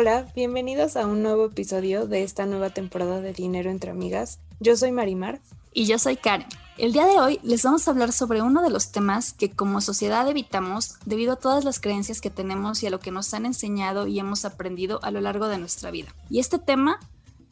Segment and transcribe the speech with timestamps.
[0.00, 4.38] Hola, bienvenidos a un nuevo episodio de esta nueva temporada de Dinero entre Amigas.
[4.60, 5.40] Yo soy Marimar.
[5.72, 6.46] Y yo soy Karen.
[6.76, 9.80] El día de hoy les vamos a hablar sobre uno de los temas que como
[9.80, 13.44] sociedad evitamos debido a todas las creencias que tenemos y a lo que nos han
[13.44, 16.14] enseñado y hemos aprendido a lo largo de nuestra vida.
[16.30, 17.00] Y este tema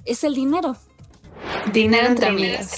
[0.04, 0.76] es el dinero.
[1.72, 2.76] Dinero entre amigas.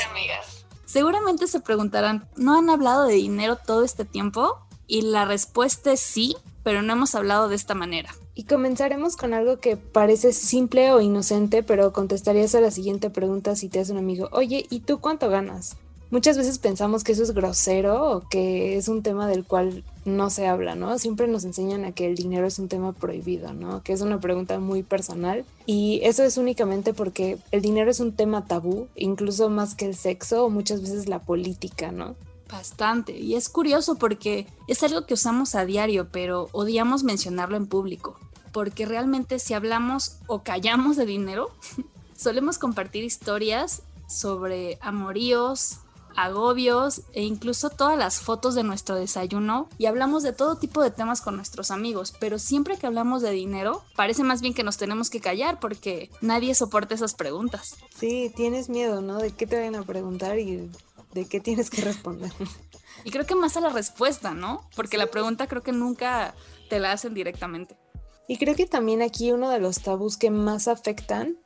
[0.87, 4.67] Seguramente se preguntarán, ¿no han hablado de dinero todo este tiempo?
[4.87, 8.15] Y la respuesta es sí, pero no hemos hablado de esta manera.
[8.39, 13.57] Y comenzaremos con algo que parece simple o inocente, pero contestarías a la siguiente pregunta
[13.57, 15.77] si te hace un amigo, oye, ¿y tú cuánto ganas?
[16.13, 20.31] Muchas veces pensamos que eso es grosero o que es un tema del cual no
[20.31, 21.01] se habla, ¿no?
[21.01, 23.83] Siempre nos enseñan a que el dinero es un tema prohibido, ¿no?
[23.83, 28.13] Que es una pregunta muy personal y eso es únicamente porque el dinero es un
[28.13, 32.15] tema tabú, incluso más que el sexo o muchas veces la política, ¿no?
[32.49, 33.19] Bastante.
[33.19, 38.17] Y es curioso porque es algo que usamos a diario, pero odiamos mencionarlo en público
[38.53, 41.51] porque realmente si hablamos o callamos de dinero,
[42.17, 45.79] solemos compartir historias sobre amoríos,
[46.19, 50.91] agobios e incluso todas las fotos de nuestro desayuno y hablamos de todo tipo de
[50.91, 54.79] temas con nuestros amigos, pero siempre que hablamos de dinero parece más bien que nos
[54.79, 57.77] tenemos que callar porque nadie soporta esas preguntas.
[57.97, 59.19] Sí, tienes miedo, ¿no?
[59.19, 60.69] De qué te vayan a preguntar y
[61.13, 62.33] de qué tienes que responder.
[63.05, 64.69] Y creo que más a la respuesta, ¿no?
[64.75, 66.35] Porque la pregunta creo que nunca
[66.69, 67.77] te la hacen directamente.
[68.29, 71.39] Y creo que también aquí uno de los tabús que más afectan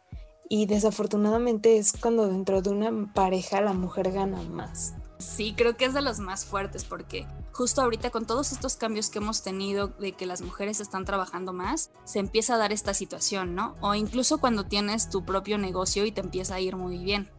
[0.48, 4.92] y desafortunadamente es cuando dentro de una pareja la mujer gana más.
[5.18, 9.08] Sí, creo que es de los más fuertes porque justo ahorita con todos estos cambios
[9.08, 12.94] que hemos tenido de que las mujeres están trabajando más, se empieza a dar esta
[12.94, 13.76] situación, ¿no?
[13.80, 17.30] O incluso cuando tienes tu propio negocio y te empieza a ir muy bien.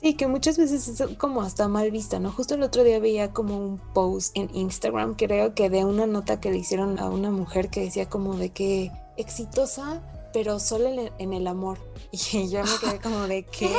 [0.00, 2.30] Sí, que muchas veces es como hasta mal vista, ¿no?
[2.32, 6.40] Justo el otro día veía como un post en Instagram, creo que de una nota
[6.40, 10.02] que le hicieron a una mujer que decía como de que exitosa,
[10.32, 11.78] pero solo en el amor.
[12.12, 13.74] Y yo me quedé como de que...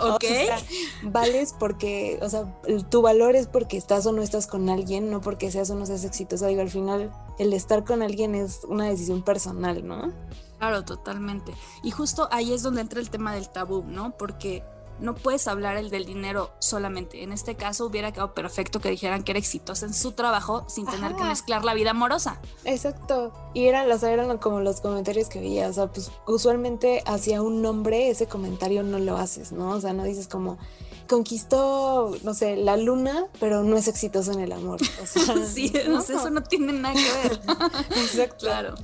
[0.00, 0.24] ok.
[1.04, 2.60] vales porque, o sea,
[2.90, 5.86] tu valor es porque estás o no estás con alguien, no porque seas o no
[5.86, 6.46] seas exitosa.
[6.48, 10.12] Digo, al final, el estar con alguien es una decisión personal, ¿no?
[10.58, 11.52] Claro, totalmente.
[11.82, 14.16] Y justo ahí es donde entra el tema del tabú, ¿no?
[14.16, 14.64] Porque
[15.00, 17.22] no puedes hablar el del dinero solamente.
[17.22, 20.86] En este caso hubiera quedado perfecto que dijeran que era exitosa en su trabajo sin
[20.86, 22.40] tener que mezclar la vida amorosa.
[22.64, 23.32] Exacto.
[23.54, 25.68] Y eran, los, eran como los comentarios que veía.
[25.68, 29.70] O sea, pues usualmente hacia un nombre ese comentario no lo haces, ¿no?
[29.70, 30.58] O sea, no dices como
[31.08, 34.80] conquistó, no sé, la luna, pero no es exitoso en el amor.
[35.02, 37.40] O sea, sí, eso no tiene nada que ver.
[37.96, 38.46] Exacto.
[38.46, 38.74] Claro.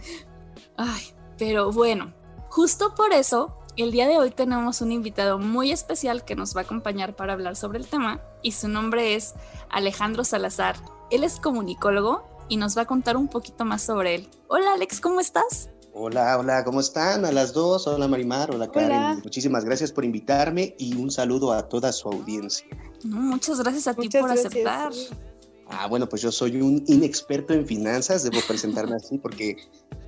[0.77, 1.03] Ay,
[1.39, 2.13] pero bueno,
[2.49, 6.61] justo por eso el día de hoy tenemos un invitado muy especial que nos va
[6.61, 9.35] a acompañar para hablar sobre el tema y su nombre es
[9.69, 10.77] Alejandro Salazar.
[11.11, 14.29] Él es comunicólogo y nos va a contar un poquito más sobre él.
[14.49, 15.71] Hola Alex, ¿cómo estás?
[15.93, 17.25] Hola, hola, ¿cómo están?
[17.25, 19.21] A las dos, hola Marimar, hola Karen.
[19.25, 22.67] Muchísimas gracias por invitarme y un saludo a toda su audiencia.
[23.05, 24.93] muchas gracias a ti por aceptar.
[25.69, 29.57] Ah, bueno, pues yo soy un inexperto en finanzas, debo presentarme así porque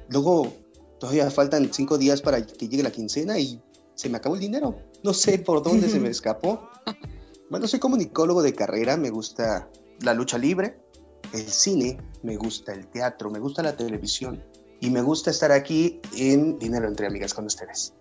[0.08, 0.52] luego
[0.98, 3.60] todavía faltan cinco días para que llegue la quincena y
[3.94, 4.76] se me acabó el dinero.
[5.02, 6.68] No sé por dónde se me escapó.
[7.50, 9.68] Bueno, soy comunicólogo de carrera, me gusta
[10.00, 10.78] la lucha libre,
[11.32, 14.42] el cine, me gusta el teatro, me gusta la televisión
[14.80, 17.92] y me gusta estar aquí en Dinero entre Amigas con ustedes.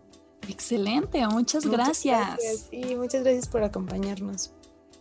[0.49, 2.67] Excelente, muchas, gracias.
[2.71, 4.51] Y muchas gracias por acompañarnos.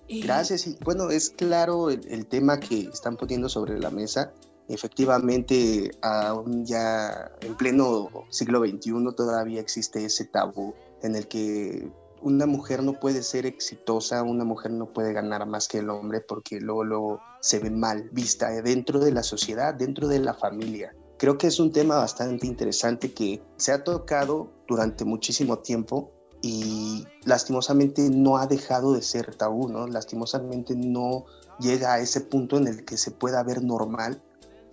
[0.08, 4.32] Gracias y bueno, es claro el tema que están poniendo sobre la mesa
[4.68, 11.90] efectivamente aún ya en pleno siglo XXI todavía existe ese tabú en el que
[12.22, 16.22] una mujer no puede ser exitosa, una mujer no puede ganar más que el hombre
[16.22, 20.94] porque luego, luego se ve mal vista dentro de la sociedad, dentro de la familia.
[21.18, 27.06] Creo que es un tema bastante interesante que se ha tocado durante muchísimo tiempo y
[27.24, 29.86] lastimosamente no ha dejado de ser tabú, ¿no?
[29.86, 31.26] Lastimosamente no
[31.60, 34.22] llega a ese punto en el que se pueda ver normal,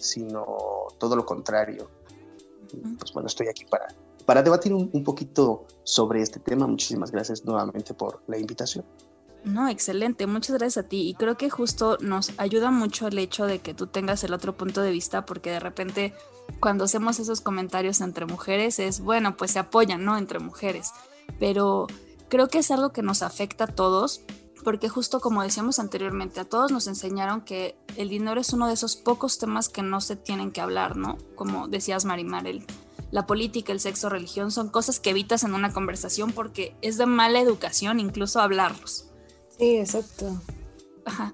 [0.01, 0.45] sino
[0.97, 1.89] todo lo contrario.
[2.97, 3.87] Pues bueno, estoy aquí para,
[4.25, 6.67] para debatir un, un poquito sobre este tema.
[6.67, 8.85] Muchísimas gracias nuevamente por la invitación.
[9.43, 11.09] No, excelente, muchas gracias a ti.
[11.09, 14.55] Y creo que justo nos ayuda mucho el hecho de que tú tengas el otro
[14.55, 16.13] punto de vista, porque de repente
[16.59, 20.17] cuando hacemos esos comentarios entre mujeres es, bueno, pues se apoyan, ¿no?
[20.17, 20.91] Entre mujeres.
[21.39, 21.87] Pero
[22.29, 24.21] creo que es algo que nos afecta a todos,
[24.61, 28.73] porque justo como decíamos anteriormente, a todos nos enseñaron que el dinero es uno de
[28.73, 31.17] esos pocos temas que no se tienen que hablar, ¿no?
[31.35, 32.65] Como decías, Marimar, el,
[33.11, 37.05] la política, el sexo, religión, son cosas que evitas en una conversación porque es de
[37.05, 39.07] mala educación incluso hablarlos.
[39.57, 40.41] Sí, exacto.
[41.05, 41.33] Ajá.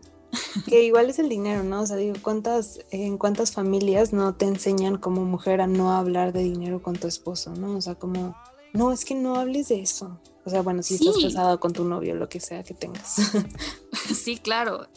[0.65, 1.81] Que igual es el dinero, ¿no?
[1.81, 6.33] O sea, digo, ¿cuántas, en cuántas familias no te enseñan como mujer a no hablar
[6.33, 7.77] de dinero con tu esposo, ¿no?
[7.77, 8.35] O sea, como,
[8.73, 10.19] no, es que no hables de eso.
[10.47, 13.17] O sea, bueno, si estás casado con tu novio, lo que sea que tengas.
[14.15, 14.87] sí, claro.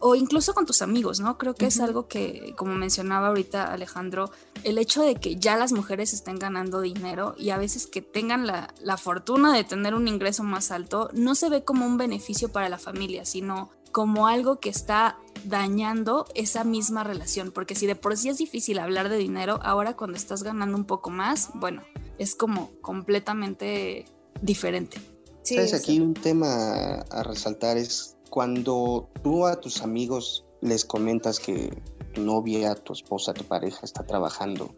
[0.00, 1.38] O incluso con tus amigos, ¿no?
[1.38, 4.32] Creo que es algo que, como mencionaba ahorita Alejandro,
[4.64, 8.44] el hecho de que ya las mujeres estén ganando dinero y a veces que tengan
[8.44, 12.68] la, fortuna de tener un ingreso más alto, no se ve como un beneficio para
[12.68, 18.16] la familia, sino como algo que está dañando esa misma relación, porque si de por
[18.16, 21.84] sí es difícil hablar de dinero, ahora cuando estás ganando un poco más, bueno,
[22.18, 24.06] es como completamente
[24.42, 24.98] diferente.
[25.42, 25.74] Sí, ¿Sabes?
[25.74, 31.70] Aquí un tema a resaltar es cuando tú a tus amigos les comentas que
[32.12, 34.74] tu novia, tu esposa, tu pareja está trabajando,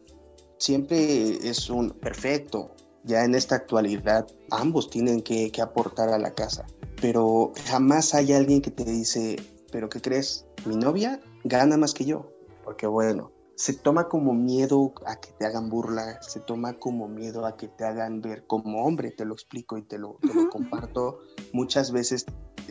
[0.58, 2.70] siempre es un perfecto.
[3.02, 6.66] Ya en esta actualidad ambos tienen que, aportar a la casa,
[7.00, 9.36] pero jamás hay alguien que te dice,
[9.72, 10.44] pero ¿qué crees?
[10.66, 12.30] Mi novia gana más que yo,
[12.62, 17.44] porque bueno, se toma como miedo a que te hagan burla, se toma como miedo
[17.44, 20.48] a que te hagan ver como hombre, te lo explico y te lo, te lo
[20.48, 21.18] comparto.
[21.52, 22.24] Muchas veces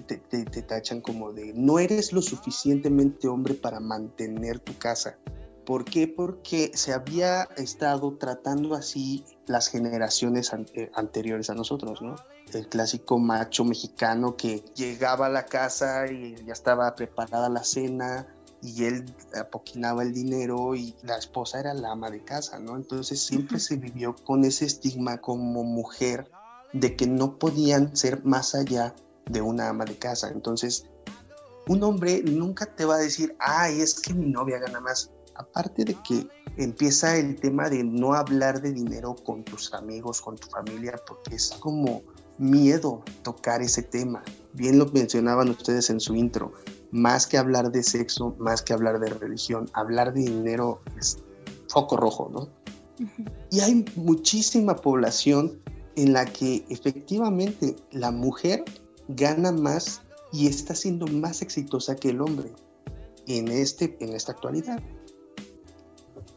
[0.07, 0.17] te,
[0.63, 5.19] tachan como de no eres lo suficientemente hombre para mantener tu casa.
[5.63, 6.07] ¿Por qué?
[6.07, 12.15] Porque se había estado tratando así las generaciones eh, anteriores a nosotros, ¿no?
[12.51, 18.25] El clásico macho mexicano que llegaba a la casa y ya estaba preparada la cena
[18.61, 22.75] y él apoquinaba el dinero y la esposa era la ama de casa, ¿no?
[22.75, 26.29] Entonces siempre se vivió con ese estigma como mujer
[26.73, 28.93] de que no podían ser más allá
[29.29, 30.29] de una ama de casa.
[30.29, 30.85] Entonces,
[31.67, 35.11] un hombre nunca te va a decir, ay, es que mi novia gana más.
[35.35, 36.27] Aparte de que
[36.57, 41.35] empieza el tema de no hablar de dinero con tus amigos, con tu familia, porque
[41.35, 42.01] es como
[42.37, 44.23] miedo tocar ese tema.
[44.53, 46.53] Bien lo mencionaban ustedes en su intro,
[46.91, 51.19] más que hablar de sexo, más que hablar de religión, hablar de dinero es
[51.67, 52.49] foco rojo, ¿no?
[53.49, 55.61] Y hay muchísima población
[55.95, 58.65] en la que efectivamente la mujer
[59.07, 60.01] gana más
[60.31, 62.51] y está siendo más exitosa que el hombre
[63.27, 64.81] en, este, en esta actualidad.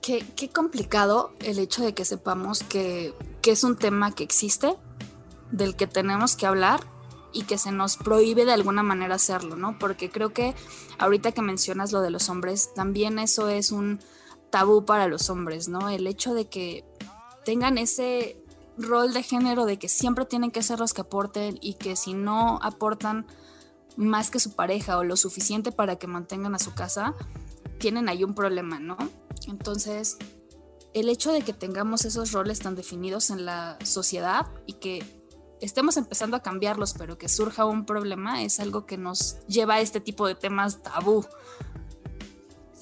[0.01, 4.75] Qué, qué complicado el hecho de que sepamos que, que es un tema que existe,
[5.51, 6.81] del que tenemos que hablar
[7.33, 9.79] y que se nos prohíbe de alguna manera hacerlo, ¿no?
[9.79, 10.55] Porque creo que
[10.99, 14.01] ahorita que mencionas lo de los hombres, también eso es un
[14.51, 15.89] tabú para los hombres, ¿no?
[15.89, 16.85] El hecho de que
[17.45, 18.43] tengan ese
[18.79, 22.15] rol de género de que siempre tienen que ser los que aporten y que si
[22.15, 23.27] no aportan
[23.97, 27.15] más que su pareja o lo suficiente para que mantengan a su casa,
[27.79, 28.97] tienen ahí un problema, ¿no?
[29.49, 30.17] Entonces,
[30.95, 35.22] el hecho de que tengamos esos roles tan definidos en la sociedad y que
[35.63, 39.81] estemos empezando a cambiarlos, pero que surja un problema, es algo que nos lleva a
[39.81, 41.25] este tipo de temas tabú.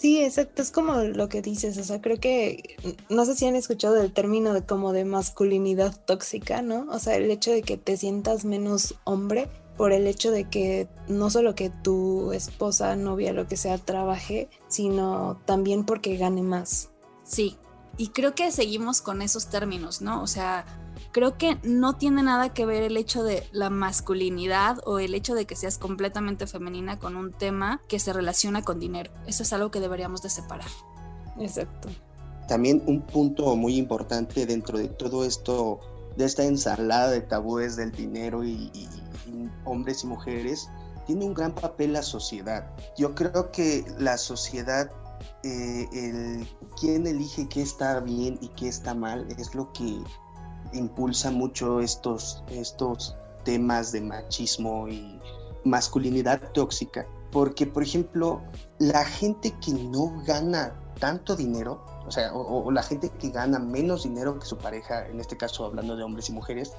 [0.00, 2.76] Sí, exacto, es como lo que dices, o sea, creo que,
[3.10, 6.86] no sé si han escuchado el término de como de masculinidad tóxica, ¿no?
[6.90, 10.88] O sea, el hecho de que te sientas menos hombre por el hecho de que
[11.06, 16.88] no solo que tu esposa, novia, lo que sea, trabaje, sino también porque gane más.
[17.24, 17.58] Sí,
[17.98, 20.22] y creo que seguimos con esos términos, ¿no?
[20.22, 20.64] O sea,
[21.12, 25.34] creo que no tiene nada que ver el hecho de la masculinidad o el hecho
[25.34, 29.10] de que seas completamente femenina con un tema que se relaciona con dinero.
[29.26, 30.68] Eso es algo que deberíamos de separar.
[31.38, 31.88] Exacto.
[32.48, 35.80] También un punto muy importante dentro de todo esto,
[36.16, 38.70] de esta ensalada de tabúes del dinero y,
[39.64, 40.68] hombres y mujeres,
[41.06, 42.66] tiene un gran papel la sociedad.
[42.96, 44.90] Yo creo que la sociedad
[45.42, 46.48] eh, el
[46.78, 50.02] quién elige qué está bien y qué está mal es lo que
[50.72, 55.18] impulsa mucho estos, estos temas de machismo y
[55.64, 58.42] masculinidad tóxica, porque por ejemplo,
[58.78, 64.04] la gente que no gana tanto dinero, o sea, o, la gente que gana menos
[64.04, 66.72] dinero que su pareja, en este caso hablando de hombres y mujeres,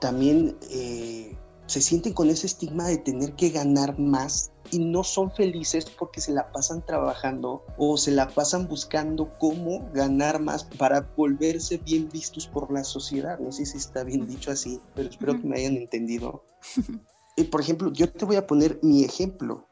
[0.00, 1.36] también eh,
[1.66, 6.20] se sienten con ese estigma de tener que ganar más y no son felices porque
[6.20, 12.08] se la pasan trabajando o se la pasan buscando cómo ganar más para volverse bien
[12.08, 13.38] vistos por la sociedad.
[13.38, 16.44] No sé si está bien dicho así, pero espero que me hayan entendido.
[17.36, 19.68] Y por ejemplo, yo te voy a poner mi ejemplo.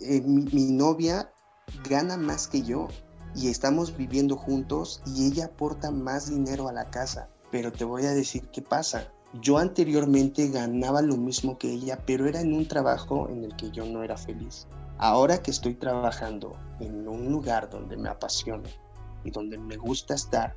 [0.00, 1.32] Eh, mi novia
[1.88, 2.88] gana más que yo
[3.36, 7.28] y estamos viviendo juntos y ella aporta más dinero a la casa.
[7.52, 12.26] Pero te voy a decir qué pasa yo anteriormente ganaba lo mismo que ella, pero
[12.26, 14.66] era en un trabajo en el que yo no era feliz.
[14.98, 18.68] Ahora que estoy trabajando en un lugar donde me apasiona
[19.24, 20.54] y donde me gusta estar,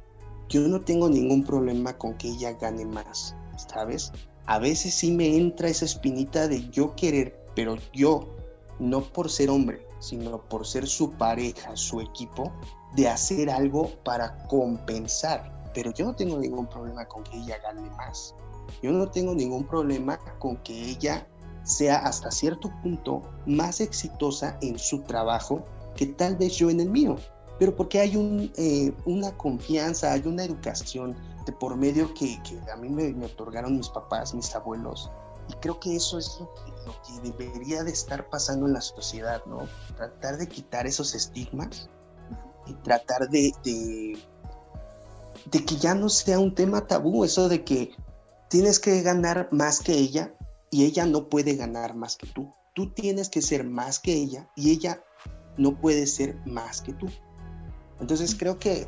[0.50, 4.12] yo no tengo ningún problema con que ella gane más, ¿sabes?
[4.46, 8.28] A veces sí me entra esa espinita de yo querer, pero yo,
[8.80, 12.52] no por ser hombre, sino por ser su pareja, su equipo,
[12.96, 15.52] de hacer algo para compensar.
[15.74, 18.36] Pero yo no tengo ningún problema con que ella gane más.
[18.82, 21.28] Yo no tengo ningún problema con que ella
[21.64, 25.64] sea hasta cierto punto más exitosa en su trabajo
[25.96, 27.16] que tal vez yo en el mío,
[27.58, 32.40] pero porque hay eh, una confianza, hay una educación de por medio que,
[32.72, 35.10] a mí me, otorgaron mis papás, mis abuelos,
[35.50, 36.66] y creo que eso es lo que,
[37.38, 39.68] debería de estar pasando en la sociedad, ¿no?
[39.96, 41.90] Tratar de quitar esos estigmas
[42.66, 44.18] y tratar de que
[45.78, 47.96] ya no sea un tema tabú, eso de que
[48.50, 50.34] tienes que ganar más que ella
[50.72, 52.52] y ella no puede ganar más que tú.
[52.74, 55.02] Tú tienes que ser más que ella y ella
[55.58, 57.08] no puede ser más que tú.
[58.00, 58.88] Entonces creo que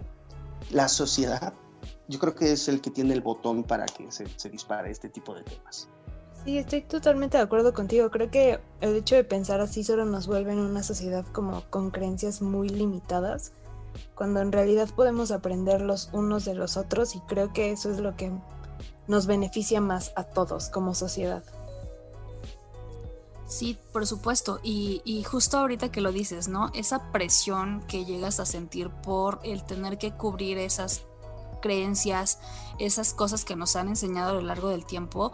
[0.72, 1.54] la sociedad,
[2.08, 5.34] yo creo que es el que tiene el botón para que se, dispare este tipo
[5.34, 5.88] de temas.
[6.44, 8.10] Sí, estoy totalmente de acuerdo contigo.
[8.12, 11.92] Creo que el hecho de pensar así solo nos vuelve en una sociedad como con
[11.92, 13.54] creencias muy limitadas,
[14.16, 18.00] cuando en realidad podemos aprender los unos de los otros y creo que eso es
[18.00, 18.32] lo que
[19.08, 21.44] nos beneficia más a todos como sociedad.
[23.48, 24.60] Sí, por supuesto.
[24.62, 26.70] Y, justo ahorita que lo dices, ¿no?
[26.74, 31.04] Esa presión que llegas a sentir por el tener que cubrir esas
[31.62, 32.40] creencias,
[32.78, 35.32] esas cosas que nos han enseñado a lo largo del tiempo,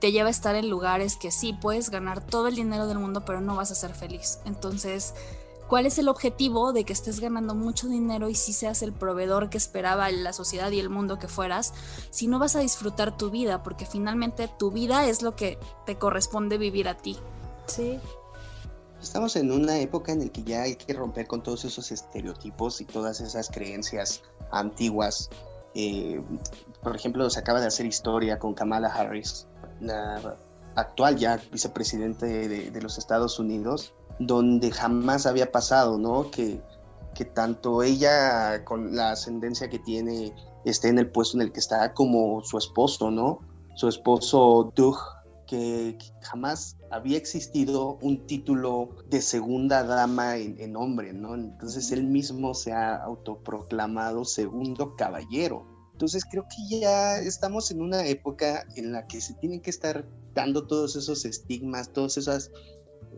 [0.00, 3.24] te lleva a estar en lugares que sí, puedes ganar todo el dinero del mundo,
[3.24, 4.38] pero no vas a ser feliz.
[4.44, 5.14] Entonces,
[5.68, 9.50] cuál es el objetivo de que estés ganando mucho dinero y si seas el proveedor
[9.50, 11.74] que esperaba la sociedad y el mundo que fueras,
[12.10, 15.96] si no vas a disfrutar tu vida, porque finalmente tu vida es lo que te
[15.96, 17.16] corresponde vivir a ti.
[17.66, 17.98] Sí.
[19.00, 22.80] Estamos en una época en la que ya hay que romper con todos esos estereotipos
[22.80, 25.30] y todas esas creencias antiguas.
[25.74, 26.22] Eh,
[26.82, 29.46] por ejemplo, se acaba de hacer historia con Kamala Harris,
[29.80, 30.36] la
[30.74, 36.30] actual ya vicepresidente de los Estados Unidos, donde jamás había pasado, ¿no?
[36.30, 36.60] Que,
[37.14, 41.60] que tanto ella, con la ascendencia que tiene, esté en el puesto en el que
[41.60, 43.40] está, como su esposo, ¿no?
[43.74, 44.96] Su esposo Doug,
[45.46, 51.34] que jamás había existido un título de segunda dama en, hombre, ¿no?
[51.34, 55.66] Entonces él mismo se ha autoproclamado segundo caballero.
[55.92, 60.06] Entonces creo que ya estamos en una época en la que se tienen que estar
[60.34, 62.50] dando todos esos estigmas, todas esas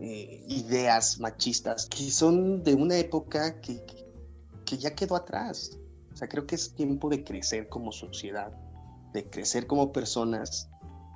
[0.01, 3.83] eh, ideas machistas que son de una época que,
[4.65, 5.77] que, ya quedó atrás.
[6.13, 8.49] O sea, creo que es tiempo de crecer como sociedad,
[9.11, 10.69] de crecer como personas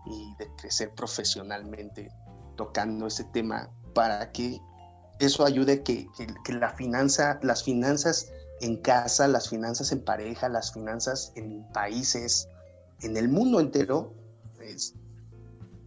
[0.05, 2.11] y de crecer profesionalmente
[2.57, 4.59] tocando ese tema para que
[5.19, 6.09] eso ayude que,
[6.43, 12.49] que, la finanza, las finanzas en casa, las finanzas en pareja, las finanzas en países,
[13.01, 14.13] en el mundo entero,
[14.57, 14.93] pues,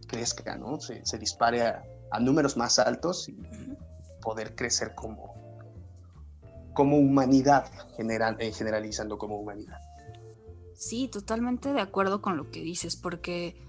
[0.07, 0.79] crezca, ¿no?
[0.79, 3.37] Se, se dispare a, a números más altos y
[4.21, 5.35] poder crecer como,
[6.73, 9.81] como humanidad, general, eh, generalizando como humanidad.
[10.75, 13.59] Sí, totalmente de acuerdo con lo que dices, porque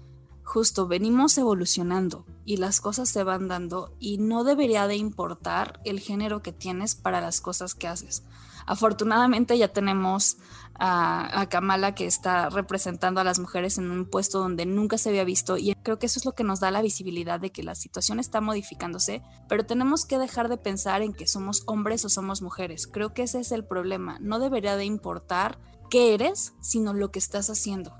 [0.43, 5.99] justo venimos evolucionando y las cosas se van dando y no debería de importar el
[5.99, 8.23] género que tienes para las cosas que haces.
[8.65, 10.37] Afortunadamente ya tenemos
[10.79, 15.23] a, Kamala que está representando a las mujeres en un puesto donde nunca se había
[15.23, 17.75] visto y creo que eso es lo que nos da la visibilidad de que la
[17.75, 22.41] situación está modificándose, pero tenemos que dejar de pensar en que somos hombres o somos
[22.41, 22.87] mujeres.
[22.87, 24.17] Creo que ese es el problema.
[24.21, 25.59] No debería de importar
[25.89, 27.93] qué eres, sino lo que estás haciendo.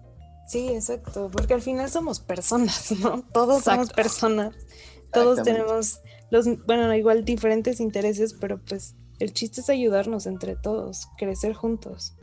[0.47, 3.23] Sí, exacto, porque al final somos personas, ¿no?
[3.33, 4.55] Todos somos personas.
[5.11, 11.07] Todos tenemos los, bueno, igual diferentes intereses, pero pues el chiste es ayudarnos entre todos,
[11.17, 12.15] crecer juntos.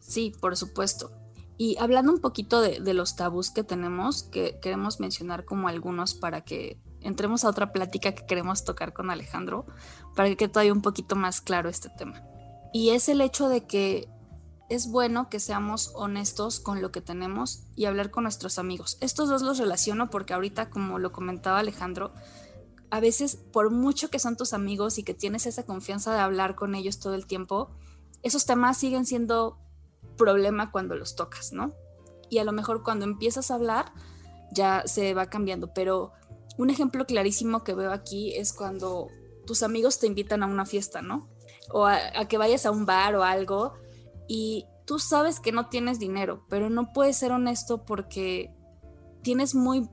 [0.00, 1.10] Sí, por supuesto.
[1.56, 6.42] Y hablando un poquito de, los tabús que tenemos, que queremos mencionar como algunos para
[6.42, 9.66] que entremos a otra plática que queremos tocar con Alejandro,
[10.14, 12.22] para que quede todavía un poquito más claro este tema.
[12.72, 14.08] Y es el hecho de que
[14.68, 18.96] es bueno que seamos honestos con lo que tenemos y hablar con nuestros amigos.
[19.00, 22.12] Estos dos los relaciono porque ahorita, como lo comentaba Alejandro,
[22.90, 26.54] a veces por mucho que son tus amigos y que tienes esa confianza de hablar
[26.54, 27.70] con ellos todo el tiempo,
[28.22, 29.58] esos temas siguen siendo
[30.18, 31.72] problema cuando los tocas, ¿no?
[32.28, 33.92] Y a lo mejor cuando empiezas a hablar
[34.52, 36.12] ya se va cambiando, pero
[36.58, 39.08] un ejemplo clarísimo que veo aquí es cuando
[39.46, 41.28] tus amigos te invitan a una fiesta, ¿no?
[41.70, 43.72] O a, que vayas a un bar o algo
[44.26, 48.52] y tú sabes que no tienes dinero, pero no puedes ser honesto porque
[49.22, 49.88] tienes muy,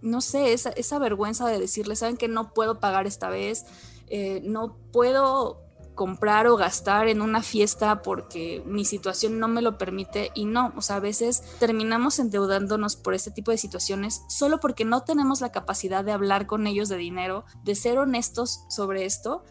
[0.00, 3.66] no sé, esa, esa vergüenza de decirle, saben que no puedo pagar esta vez,
[4.08, 5.67] eh, no puedo
[5.98, 10.72] comprar o gastar en una fiesta porque mi situación no me lo permite y no,
[10.76, 15.40] o sea, a veces terminamos endeudándonos por este tipo de situaciones solo porque no tenemos
[15.40, 19.42] la capacidad de hablar con ellos de dinero, de ser honestos sobre esto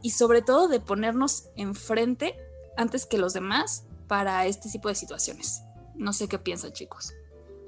[0.00, 2.36] y sobre todo de ponernos enfrente
[2.76, 5.62] antes que los demás para este tipo de situaciones.
[5.96, 7.14] No sé qué piensan chicos.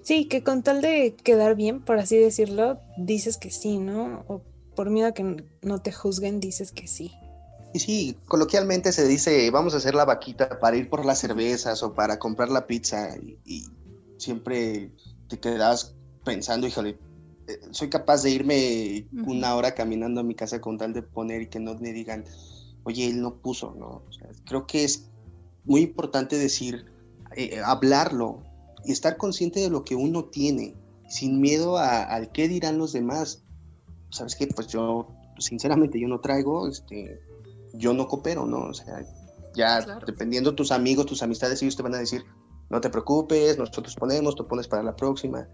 [0.03, 4.25] Sí, que con tal de quedar bien, por así decirlo, dices que sí, ¿no?
[4.29, 4.45] O
[4.77, 7.17] por miedo a que no te juzguen, dices que sí.
[7.79, 11.81] Y sí, coloquialmente se dice, vamos a hacer la vaquita para ir por las cervezas
[11.85, 13.69] o para comprar la pizza y,
[14.17, 14.91] siempre
[15.29, 15.95] te quedas
[16.25, 16.99] pensando, híjole,
[17.47, 21.43] eh, soy capaz de irme una hora caminando a mi casa con tal de poner
[21.43, 22.25] y que no me digan,
[22.83, 24.03] oye, él no puso, ¿no?
[24.45, 25.09] creo que es
[25.65, 26.85] muy importante decir,
[27.37, 28.43] eh, eh, hablarlo
[28.85, 30.75] y estar consciente de lo que uno tiene,
[31.09, 33.45] sin miedo al qué dirán los demás.
[34.11, 34.49] ¿Sabes qué?
[34.49, 37.21] Pues yo, sinceramente, yo no traigo, este,
[37.75, 38.69] yo no coopero, ¿no?
[38.69, 39.05] O sea,
[39.55, 42.25] ya dependiendo tus amigos, tus amistades, ellos te van a decir,
[42.71, 45.49] no te preocupes, nosotros ponemos, tú pones para la próxima.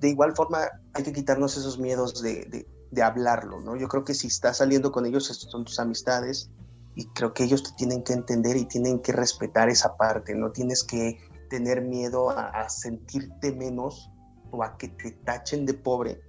[0.00, 0.60] De igual forma,
[0.94, 3.76] hay que quitarnos esos miedos de, de hablarlo, ¿no?
[3.76, 6.50] Yo creo que si estás saliendo con ellos, son tus amistades,
[6.98, 10.50] y creo que ellos te tienen que entender y tienen que respetar esa parte, no
[10.50, 11.16] tienes que
[11.48, 14.10] tener miedo a, sentirte menos
[14.50, 16.20] o a que te tachen de pobre,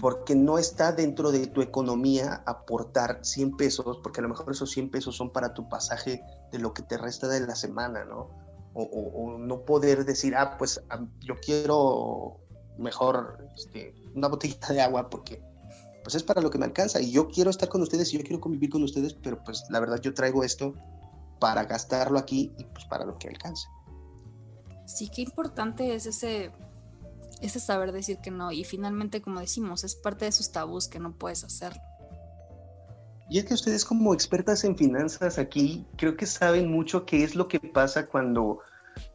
[0.00, 4.70] porque no está dentro de tu economía aportar 100 pesos, porque a lo mejor esos
[4.70, 8.30] 100 pesos son para tu pasaje de lo que te resta de la semana, ¿no?
[8.76, 10.82] O, no poder decir, ah, pues
[11.20, 12.40] yo quiero
[12.76, 15.40] mejor este, una botellita de agua porque
[16.02, 18.24] pues es para lo que me alcanza y yo quiero estar con ustedes y yo
[18.24, 20.74] quiero convivir con ustedes, pero pues la verdad yo traigo esto
[21.38, 23.68] para gastarlo aquí y pues para lo que alcance.
[24.86, 26.50] Sí, qué importante es ese,
[27.44, 30.98] ese saber decir que no y finalmente como decimos, es parte de esos tabús que
[30.98, 31.72] no puedes hacer.
[33.28, 37.34] Y es que ustedes como expertas en finanzas aquí, creo que saben mucho qué es
[37.34, 38.60] lo que pasa cuando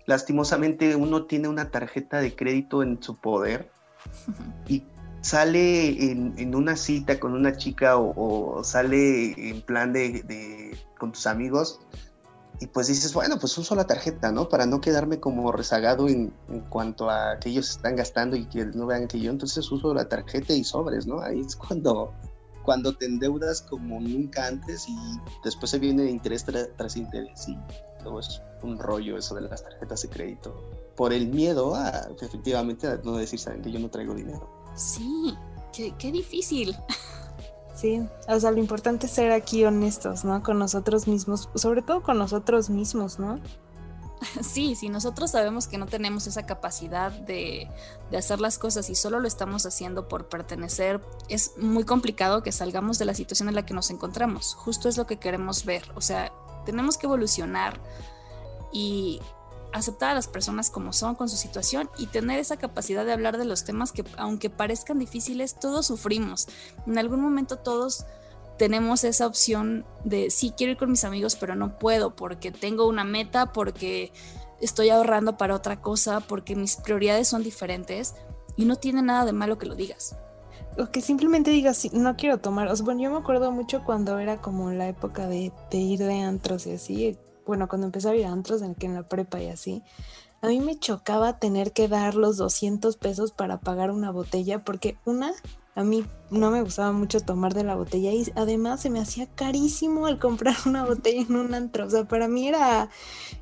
[0.05, 3.69] lastimosamente uno tiene una tarjeta de crédito en su poder
[4.67, 4.83] y
[5.21, 11.79] sale en, una cita con una chica o, sale en plan de, con tus amigos
[12.61, 14.49] y pues dices, bueno, pues uso la tarjeta, ¿no?
[14.49, 16.33] Para no quedarme como rezagado en,
[16.69, 20.09] cuanto a que ellos están gastando y que no vean que yo, entonces uso la
[20.09, 21.21] tarjeta y sobres, ¿no?
[21.21, 22.13] Ahí es cuando,
[22.63, 24.97] cuando te endeudas como nunca antes y
[25.43, 27.57] después se viene interés tras interés y
[28.03, 30.61] todo es un rollo eso de las tarjetas de crédito.
[30.97, 34.49] Por el miedo a, efectivamente, a no decir, saben que yo no traigo dinero.
[34.75, 35.33] Sí,
[35.71, 36.75] qué, difícil.
[37.79, 40.43] Sí, o sea, lo importante es ser aquí honestos, ¿no?
[40.43, 43.39] Con nosotros mismos, sobre todo con nosotros mismos, ¿no?
[44.41, 47.69] Sí, si nosotros sabemos que no tenemos esa capacidad de,
[48.11, 52.51] de, hacer las cosas y solo lo estamos haciendo por pertenecer, es muy complicado que
[52.51, 54.55] salgamos de la situación en la que nos encontramos.
[54.55, 55.83] Justo es lo que queremos ver.
[55.95, 56.33] O sea,
[56.65, 57.79] tenemos que evolucionar
[58.73, 59.21] y
[59.71, 63.37] aceptar a las personas como son con su situación y tener esa capacidad de hablar
[63.37, 66.47] de los temas que aunque parezcan difíciles, todos sufrimos.
[66.87, 68.05] En algún momento todos
[68.57, 72.87] tenemos esa opción de sí quiero ir con mis amigos, pero no puedo porque tengo
[72.87, 74.11] una meta, porque
[74.59, 78.15] estoy ahorrando para otra cosa, porque mis prioridades son diferentes
[78.57, 80.17] y no tiene nada de malo que lo digas.
[80.77, 82.69] O que simplemente digas, no quiero tomar.
[82.83, 86.67] bueno, yo me acuerdo mucho cuando era como la época de, de ir de antros
[86.67, 87.17] y así,
[87.49, 89.81] bueno, cuando empecé a ir a antros en, que en la prepa y así,
[90.43, 94.99] a mí me chocaba tener que dar los 200 pesos para pagar una botella, porque
[95.03, 95.31] una,
[95.73, 99.25] a mí no me gustaba mucho tomar de la botella y además se me hacía
[99.25, 101.87] carísimo el comprar una botella en un antro.
[101.87, 102.91] O sea, para mí era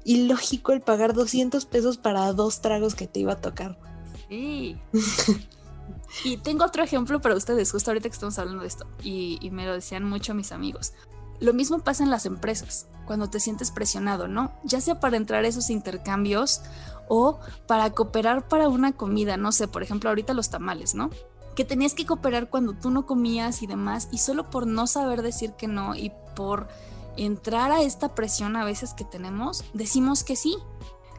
[0.05, 3.77] ilógico el pagar 200 pesos para dos tragos que te iba a tocar.
[4.29, 4.77] Sí.
[6.23, 9.51] y tengo otro ejemplo para ustedes, justo ahorita que estamos hablando de esto, y, y
[9.51, 10.93] me lo decían mucho mis amigos
[11.39, 14.51] Lo mismo pasa en las empresas, cuando te sientes presionado, ¿no?
[14.63, 16.61] Ya sea para entrar a esos intercambios
[17.07, 21.09] o para cooperar para una comida, no sé, por ejemplo, ahorita los tamales, ¿no?
[21.55, 25.21] Que tenías que cooperar cuando tú no comías y demás, y solo por no saber
[25.21, 26.67] decir que no y por
[27.17, 30.57] entrar a esta presión a veces que tenemos, decimos que sí.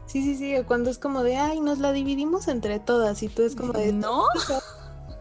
[0.05, 3.43] Sí, sí, sí, cuando es como de, ay, nos la dividimos entre todas y tú
[3.43, 4.23] es como de, no.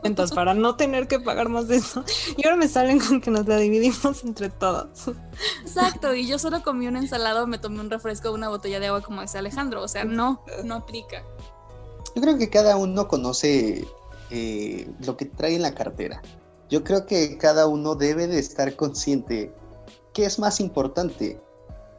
[0.04, 2.04] Entonces, para no tener que pagar más de eso.
[2.36, 5.08] Y ahora me salen con que nos la dividimos entre todas.
[5.62, 9.02] Exacto, y yo solo comí una ensalada, me tomé un refresco, una botella de agua,
[9.02, 9.82] como dice Alejandro.
[9.82, 11.24] O sea, no, no aplica.
[12.14, 13.86] Yo creo que cada uno conoce
[14.30, 16.22] eh, lo que trae en la cartera.
[16.68, 19.54] Yo creo que cada uno debe de estar consciente
[20.12, 21.40] qué es más importante.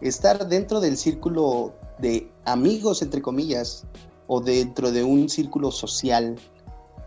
[0.01, 3.85] Estar dentro del círculo de amigos, entre comillas,
[4.27, 6.35] o dentro de un círculo social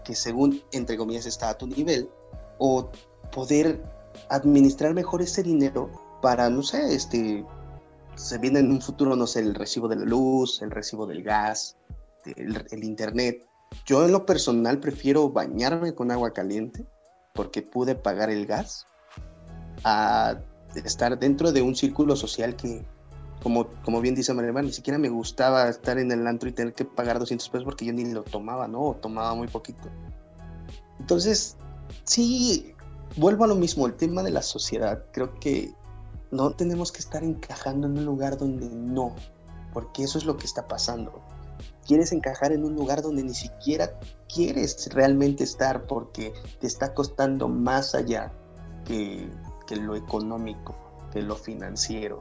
[0.04, 2.08] que según, entre comillas, está a tu nivel,
[2.58, 2.90] o
[3.30, 3.82] poder
[4.28, 7.44] administrar mejor ese dinero para, no sé, este,
[8.14, 11.22] se viene en un futuro, no sé, el recibo de la luz, el recibo del
[11.22, 11.76] gas,
[12.24, 13.46] el, internet.
[13.86, 16.86] Yo en lo personal prefiero bañarme con agua caliente
[17.34, 18.86] porque pude pagar el gas
[19.84, 20.38] a
[20.84, 22.84] estar dentro de un círculo social que,
[23.42, 26.74] como, como bien dice María, ni siquiera me gustaba estar en el antro y tener
[26.74, 28.80] que pagar 200 pesos porque yo ni lo tomaba, ¿no?
[28.82, 29.88] O tomaba muy poquito.
[31.00, 31.56] Entonces,
[32.04, 32.74] sí,
[33.16, 35.04] vuelvo a lo mismo, el tema de la sociedad.
[35.12, 35.74] Creo que
[36.30, 39.14] no tenemos que estar encajando en un lugar donde no,
[39.72, 41.20] porque eso es lo que está pasando.
[41.86, 43.98] Quieres encajar en un lugar donde ni siquiera
[44.32, 48.32] quieres realmente estar porque te está costando más allá
[48.84, 49.28] que,
[49.66, 50.76] que lo económico,
[51.12, 52.20] que lo financiero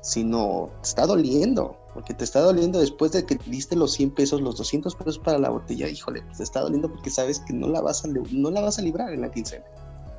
[0.00, 4.40] sino te está doliendo, porque te está doliendo después de que diste los 100 pesos,
[4.40, 7.80] los 200 pesos para la botella, híjole, te está doliendo porque sabes que no la
[7.80, 9.64] vas a, no la vas a librar en la quincena.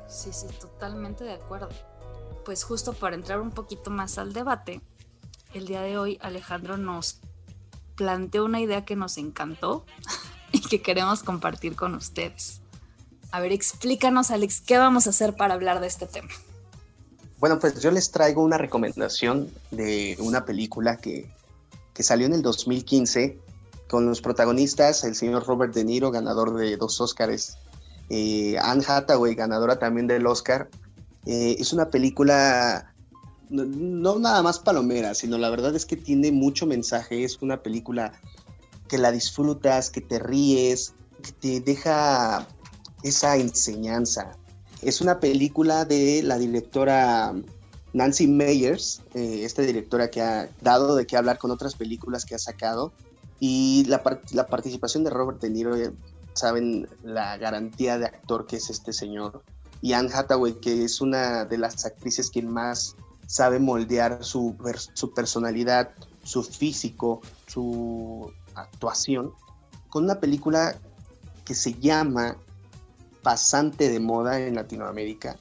[0.08, 1.68] Sí, sí, totalmente de acuerdo.
[2.44, 4.80] Pues justo para entrar un poquito más al debate,
[5.54, 7.20] el día de hoy Alejandro nos
[7.94, 9.84] planteó una idea que nos encantó
[10.52, 12.60] y que queremos compartir con ustedes.
[13.32, 16.30] A ver, explícanos, Alex, ¿qué vamos a hacer para hablar de este tema?
[17.40, 21.28] Bueno, pues yo les traigo una recomendación de una película que,
[21.98, 23.38] salió en el 2015
[23.86, 27.58] con los protagonistas, el señor Robert De Niro, ganador de dos Oscars,
[28.08, 30.70] eh, Anne Hathaway, ganadora también del Oscar.
[31.26, 32.90] Eh, es una película
[33.50, 37.24] no, nada más palomera, sino la verdad es que tiene mucho mensaje.
[37.24, 38.12] Es una película
[38.88, 42.46] que la disfrutas, que te ríes, que te deja
[43.02, 44.36] esa enseñanza.
[44.82, 47.34] Es una película de la directora
[47.92, 52.34] Nancy Meyers, eh, esta directora que ha dado de qué hablar con otras películas que
[52.34, 52.92] ha sacado.
[53.40, 55.92] Y la, la participación de Robert De Niro, eh,
[56.34, 59.42] saben la garantía de actor que es este señor.
[59.82, 64.56] Y Anne Hathaway, que es una de las actrices que más sabe moldear su,
[64.94, 65.90] su personalidad,
[66.22, 69.32] su físico, su actuación,
[69.88, 70.78] con una película
[71.44, 72.36] que se llama
[73.22, 75.36] pasante de moda en Latinoamérica,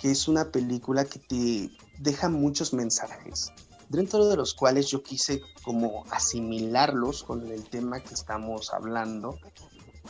[0.00, 3.52] que es una película que te deja muchos mensajes,
[3.88, 9.38] dentro de los cuales yo quise como asimilarlos con el tema que estamos hablando,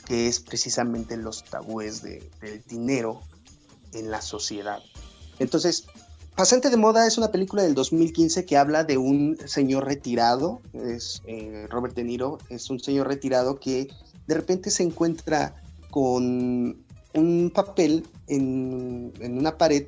[0.07, 3.21] que es precisamente los tabúes del dinero
[3.93, 4.81] en la sociedad.
[5.39, 5.87] Entonces,
[6.35, 11.21] Pasante de Moda es una película del 2015 que habla de un señor retirado, es
[11.27, 13.89] eh, Robert De Niro, es un señor retirado que
[14.27, 16.82] de repente se encuentra con
[17.15, 19.87] un papel en, una pared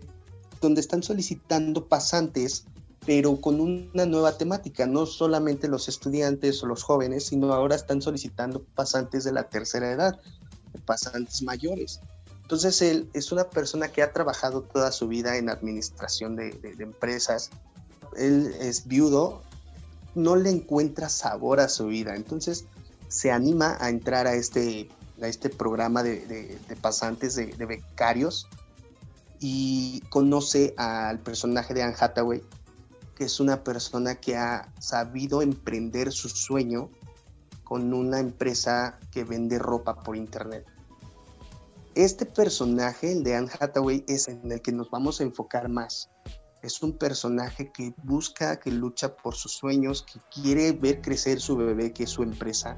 [0.60, 2.64] donde están solicitando pasantes,
[3.06, 8.00] pero con una nueva temática, no solamente los estudiantes o los jóvenes, sino ahora están
[8.00, 10.18] solicitando pasantes de la tercera edad,
[10.86, 12.00] pasantes mayores.
[12.42, 16.82] Entonces él es una persona que ha trabajado toda su vida en administración de, de
[16.82, 17.50] empresas.
[18.16, 19.42] Él es viudo,
[20.14, 22.14] no le encuentra sabor a su vida.
[22.16, 22.66] Entonces
[23.08, 24.88] se anima a entrar a este
[25.20, 28.48] a este programa de, pasantes, de, becarios,
[29.40, 32.42] y conoce al personaje de Anne Hathaway,
[33.14, 36.90] que es una persona que ha sabido emprender su sueño
[37.62, 40.64] con una empresa que vende ropa por internet.
[41.94, 46.10] Este personaje, el de Anne Hathaway, es en el que nos vamos a enfocar más.
[46.62, 51.56] Es un personaje que busca, que lucha por sus sueños, que quiere ver crecer su
[51.56, 52.76] bebé, que es su empresa,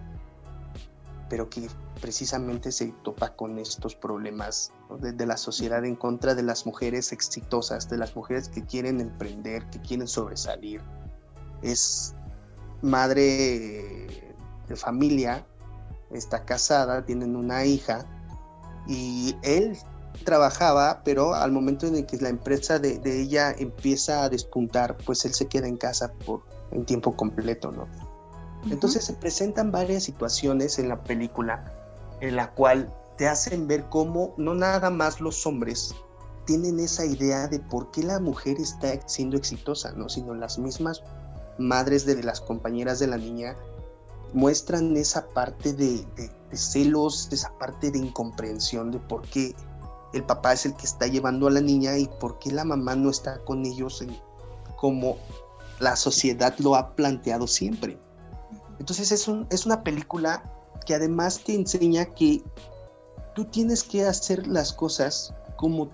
[1.28, 1.68] pero que
[2.00, 7.88] precisamente se topa con estos problemas de, la sociedad en contra de las mujeres exitosas,
[7.88, 10.80] de las mujeres que quieren emprender, que quieren sobresalir.
[11.62, 12.14] Es
[12.82, 14.34] madre
[14.68, 15.44] de familia,
[16.10, 18.06] está casada, tienen una hija
[18.86, 19.76] y él
[20.24, 25.34] trabajaba, pero al momento en que la empresa de, ella empieza a despuntar, pues él
[25.34, 27.86] se queda en casa por en tiempo completo, ¿no?
[28.70, 31.72] Entonces se presentan varias situaciones en la película
[32.20, 35.94] en la cual te hacen ver cómo no nada más los hombres
[36.46, 40.08] tienen esa idea de por qué la mujer está siendo exitosa, ¿no?
[40.08, 41.02] Sino las mismas
[41.58, 43.56] madres de las compañeras de la niña
[44.32, 49.54] muestran esa parte de, de celos, esa parte de incomprensión de por qué
[50.12, 52.96] el papá es el que está llevando a la niña y por qué la mamá
[52.96, 54.04] no está con ellos
[54.76, 55.16] como
[55.80, 57.98] la sociedad lo ha planteado siempre.
[58.78, 60.42] Entonces es, un, es una película
[60.84, 62.42] que además te enseña que
[63.34, 65.90] tú tienes que hacer las cosas como,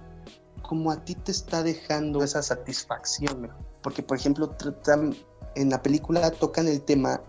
[0.62, 3.50] como a ti te está dejando esa satisfacción.
[3.82, 4.54] Porque, por ejemplo,
[5.54, 7.20] en la película tocan el tema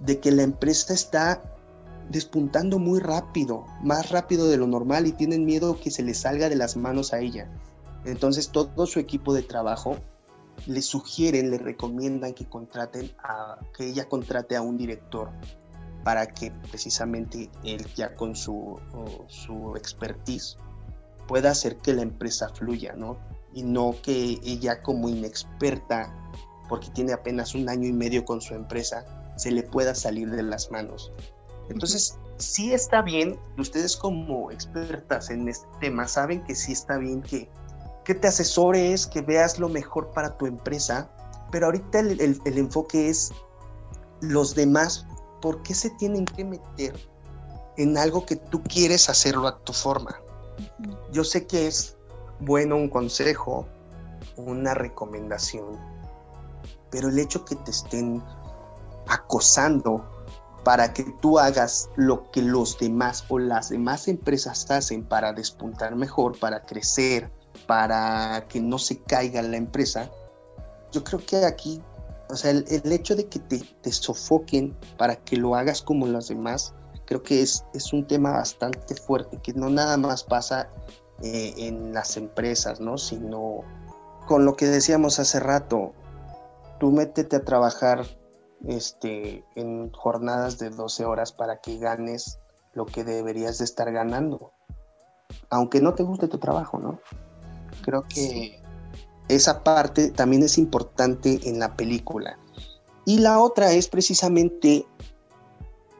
[0.00, 1.42] de que la empresa está
[2.10, 6.48] despuntando muy rápido, más rápido de lo normal y tienen miedo que se le salga
[6.48, 7.50] de las manos a ella.
[8.04, 9.96] Entonces todo su equipo de trabajo
[10.66, 15.30] le sugieren, le recomiendan que contraten a, que ella contrate a un director
[16.04, 18.80] para que precisamente él ya con su,
[19.28, 20.56] su expertise
[21.28, 23.18] pueda hacer que la empresa fluya, ¿no?
[23.52, 26.12] Y no que ella como inexperta,
[26.68, 29.04] porque tiene apenas un año y medio con su empresa,
[29.36, 31.12] se le pueda salir de las manos.
[31.68, 37.22] Entonces, sí está bien, ustedes como expertas en este tema saben que sí está bien
[37.22, 37.48] que,
[38.04, 41.10] que te asesores, que veas lo mejor para tu empresa,
[41.50, 43.32] pero ahorita el, enfoque es
[44.20, 45.06] los demás,
[45.40, 46.94] ¿por qué se tienen que meter
[47.76, 50.20] en algo que tú quieres hacerlo a tu forma?
[51.12, 51.96] Yo sé que es
[52.40, 53.66] bueno un consejo,
[54.36, 55.78] una recomendación,
[56.90, 58.22] pero el hecho que te estén
[59.06, 60.04] acosando
[60.64, 65.96] para que tú hagas lo que los demás o las demás empresas hacen para despuntar
[65.96, 67.30] mejor, para crecer,
[67.66, 70.10] para que no se caiga la empresa,
[70.92, 71.82] yo creo que aquí,
[72.28, 76.74] o sea, el, hecho de que te, sofoquen para que lo hagas como los demás,
[77.06, 80.68] creo que es, es un tema bastante fuerte, que no nada más pasa
[81.22, 82.98] eh, en las empresas, ¿no?
[82.98, 83.60] Sino
[84.26, 85.92] con lo que decíamos hace rato,
[86.78, 88.04] tú métete a trabajar
[88.66, 92.38] este, en jornadas de 12 horas para que ganes
[92.74, 94.52] lo que deberías de estar ganando.
[95.50, 97.00] Aunque no te guste tu trabajo, ¿no?
[97.82, 98.60] Creo que
[99.28, 102.38] esa parte también es importante en la película.
[103.04, 104.86] Y la otra es precisamente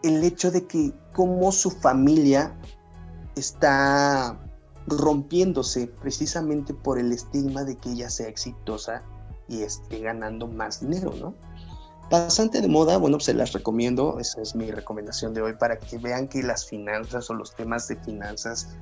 [0.03, 2.57] el hecho de que como su familia
[3.37, 4.39] está
[4.87, 9.03] rompiéndose precisamente por el estigma de que ella sea exitosa
[9.49, 11.35] y esté ganando más dinero, ¿no?
[12.13, 15.79] bastante de moda, bueno, pues se las recomiendo, esa es mi recomendación de hoy para
[15.79, 18.77] que vean que las finanzas o los temas de finanzas,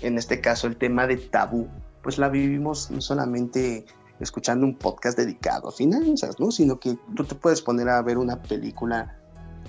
[0.00, 1.66] en este caso el tema de tabú,
[2.02, 3.86] pues la vivimos no solamente
[4.20, 6.50] escuchando un podcast dedicado a finanzas, ¿no?
[6.50, 9.18] Sino que tú te puedes poner a ver una película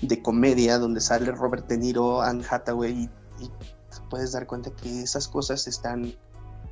[0.00, 3.50] de comedia donde sale Robert De Niro, Anne Hathaway y, y
[4.10, 6.14] puedes dar cuenta que esas cosas están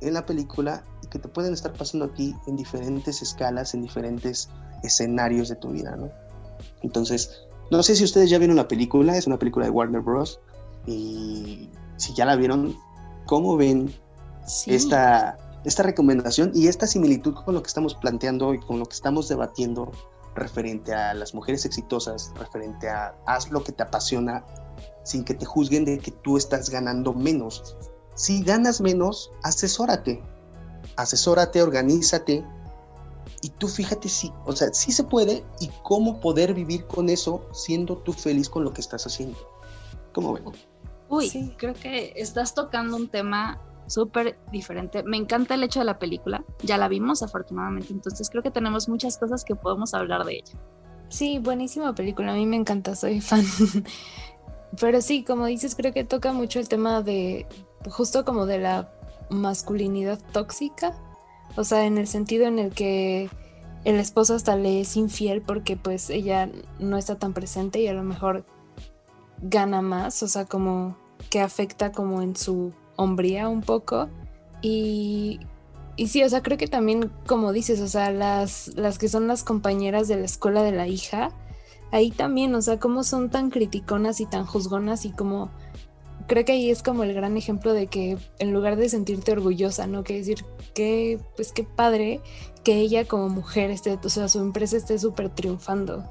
[0.01, 4.49] en la película y que te pueden estar pasando aquí en diferentes escalas, en diferentes
[4.83, 6.11] escenarios de tu vida, ¿no?
[6.81, 10.39] Entonces, no sé si ustedes ya vieron la película, es una película de Warner Bros.
[10.85, 12.75] Y si ya la vieron,
[13.25, 13.93] ¿cómo ven
[14.67, 18.93] esta, esta recomendación y esta similitud con lo que estamos planteando y con lo que
[18.93, 19.91] estamos debatiendo
[20.35, 24.43] referente a las mujeres exitosas, referente a haz lo que te apasiona
[25.03, 27.77] sin que te juzguen de que tú estás ganando menos.
[28.15, 30.21] Si ganas menos, asesórate.
[30.95, 32.45] Asesórate, organízate,
[33.43, 37.45] y tú fíjate si, o sea, sí se puede y cómo poder vivir con eso
[37.51, 39.37] siendo tú feliz con lo que estás haciendo.
[40.13, 40.45] ¿Cómo ven?
[41.09, 45.03] Uy, creo que estás tocando un tema súper diferente.
[45.03, 46.43] Me encanta el hecho de la película.
[46.61, 47.93] Ya la vimos, afortunadamente.
[47.93, 50.59] Entonces creo que tenemos muchas cosas que podemos hablar de ella.
[51.09, 52.33] Sí, buenísima película.
[52.33, 53.43] A mí me encanta, soy fan.
[54.79, 57.45] Pero sí, como dices, creo que toca mucho el tema de,
[57.89, 58.91] justo como de la
[59.29, 60.95] masculinidad tóxica
[61.55, 63.29] o sea, en el sentido en el que
[63.83, 67.93] el esposo hasta le es infiel porque pues ella no está tan presente y a
[67.93, 68.45] lo mejor
[69.41, 70.97] gana más, o sea, como
[71.29, 74.09] que afecta como en su hombría un poco.
[74.61, 75.39] Y,
[75.95, 79.27] y sí, o sea, creo que también, como dices, o sea, las, las que son
[79.27, 81.29] las compañeras de la escuela de la hija,
[81.91, 85.51] ahí también, o sea, cómo son tan criticonas y tan juzgonas y como
[86.27, 89.87] creo que ahí es como el gran ejemplo de que en lugar de sentirte orgullosa,
[89.87, 90.03] ¿no?
[90.03, 92.21] Que decir que, pues qué padre
[92.63, 96.03] que ella como mujer esté, o sea, su empresa esté súper triunfando.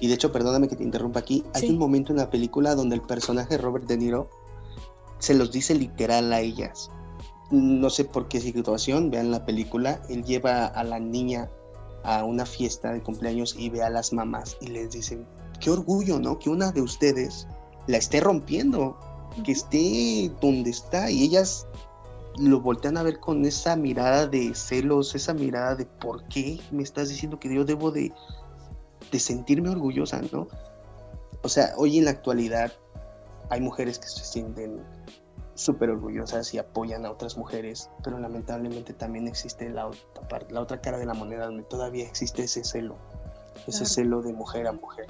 [0.00, 2.94] Y de hecho, perdóname que te interrumpa aquí, hay un momento en la película donde
[2.94, 4.30] el personaje Robert De Niro
[5.20, 6.90] se los dice literal a ellas.
[7.50, 11.50] no sé por qué situación, vean la película, él lleva a la niña
[12.04, 15.26] a una fiesta de cumpleaños y ve a las mamás y les dicen,
[15.60, 16.38] qué orgullo, ¿no?
[16.38, 17.48] Que una de ustedes
[17.86, 18.96] la esté rompiendo,
[19.44, 21.66] que esté donde está y ellas
[22.38, 26.82] lo voltean a ver con esa mirada de celos, esa mirada de por qué me
[26.82, 28.12] estás diciendo que yo debo de,
[29.10, 30.48] de sentirme orgullosa, ¿no?
[31.42, 32.72] O sea, hoy en la actualidad
[33.50, 34.80] hay mujeres que se sienten
[35.60, 40.80] súper orgullosas y apoyan a otras mujeres, pero lamentablemente también existe la otra, la otra
[40.80, 42.96] cara de la moneda donde todavía existe ese celo,
[43.66, 45.06] ese celo de mujer a mujer.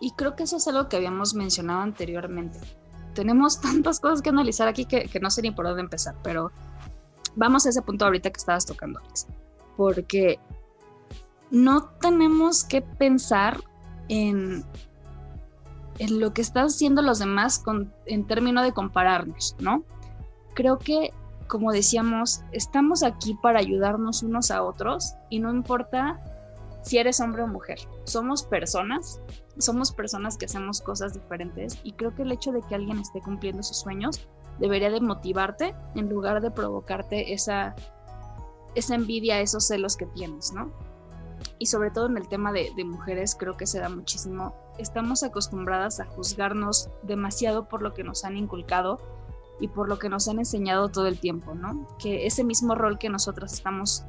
[0.00, 2.58] Y creo que eso es algo que habíamos mencionado anteriormente.
[3.14, 6.52] Tenemos tantas cosas que analizar aquí que, que no sé ni por dónde empezar, pero
[7.34, 9.26] vamos a ese punto ahorita que estabas tocando, Alex.
[9.76, 10.38] Porque
[11.50, 13.58] no tenemos que pensar
[14.08, 14.64] en
[16.00, 17.62] en lo que están haciendo los demás
[18.06, 19.84] en términos de compararnos, ¿no?
[20.54, 21.12] Creo que,
[21.46, 26.18] como decíamos, estamos aquí para ayudarnos unos a otros y no importa
[26.82, 29.20] si eres hombre o mujer, somos personas,
[29.58, 33.20] somos personas que hacemos cosas diferentes y creo que el hecho de que alguien esté
[33.20, 34.26] cumpliendo sus sueños
[34.58, 37.74] debería de motivarte en lugar de provocarte esa,
[38.74, 40.72] esa envidia, esos celos que tienes, ¿no?
[41.58, 44.54] Y sobre todo en el tema de, mujeres creo que se da muchísimo.
[44.78, 48.98] Estamos acostumbradas a juzgarnos demasiado por lo que nos han inculcado
[49.60, 51.86] y por lo que nos han enseñado todo el tiempo, ¿no?
[51.98, 54.04] Que ese mismo rol que nosotras estamos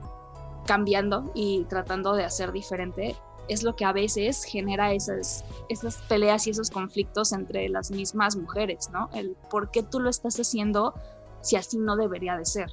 [0.66, 3.16] cambiando y tratando de hacer diferente
[3.50, 8.38] es lo que a veces genera esas, esas peleas y esos conflictos entre las mismas
[8.38, 9.10] mujeres, ¿no?
[9.14, 10.94] El por qué tú lo estás haciendo
[11.42, 12.72] si así no debería de ser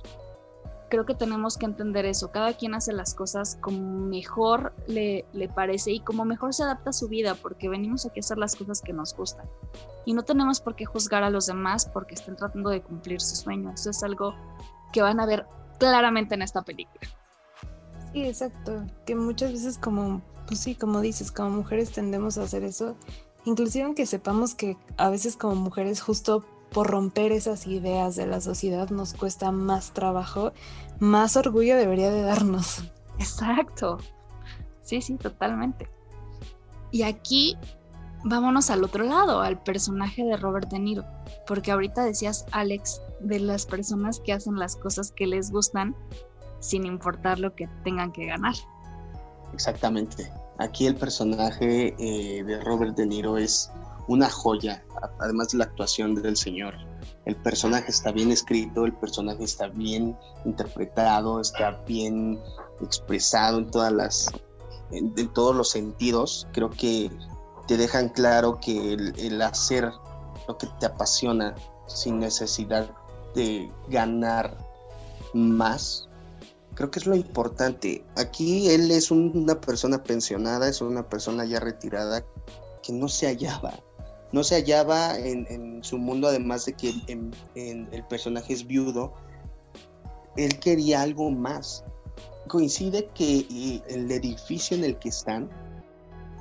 [0.89, 2.31] creo que tenemos que entender eso.
[2.31, 6.91] Cada quien hace las cosas como mejor le, le, parece y como mejor se adapta
[6.91, 9.47] a su vida, porque venimos aquí a hacer las cosas que nos gustan.
[10.05, 13.39] Y no tenemos por qué juzgar a los demás porque estén tratando de cumplir sus
[13.39, 13.81] sueños.
[13.81, 14.35] Eso es algo
[14.93, 15.47] que van a ver
[15.79, 17.09] claramente en esta película.
[18.13, 18.87] Sí, exacto.
[19.05, 22.97] Que muchas veces como, pues sí, como dices, como mujeres tendemos a hacer eso.
[23.45, 28.41] Inclusive aunque sepamos que a veces como mujeres justo por romper esas ideas de la
[28.41, 30.53] sociedad nos cuesta más trabajo,
[30.99, 32.85] más orgullo debería de darnos.
[33.19, 33.99] Exacto.
[34.83, 35.89] Sí, sí, totalmente.
[36.91, 37.57] Y aquí
[38.25, 41.05] vámonos al otro lado, al personaje de Robert De Niro,
[41.47, 45.95] porque ahorita decías, Alex, de las personas que hacen las cosas que les gustan
[46.61, 48.55] sin importar lo que tengan que ganar.
[49.55, 50.31] Exactamente.
[50.59, 53.71] Aquí el personaje eh, de Robert De Niro es
[54.09, 54.83] una joya,
[55.21, 56.75] además de la actuación del señor.
[57.27, 62.41] El personaje está bien escrito, el personaje está bien interpretado, está bien
[62.81, 64.31] expresado en todas las
[65.35, 66.49] todos los sentidos.
[66.53, 67.11] Creo que
[67.67, 69.93] te dejan claro que el, hacer
[70.49, 71.55] lo que te apasiona
[71.87, 72.91] sin necesidad
[73.35, 74.57] de ganar
[75.35, 76.09] más,
[76.75, 78.03] creo que es lo importante.
[78.17, 82.25] Aquí él es una persona pensionada, es una persona ya retirada
[82.83, 83.79] que no se hallaba
[84.33, 86.95] no se hallaba en, su mundo, además de que
[87.55, 89.15] el personaje es viudo,
[90.37, 91.85] él quería algo más.
[92.47, 95.51] Coincide que el edificio en el que están